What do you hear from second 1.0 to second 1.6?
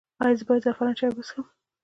وڅښم؟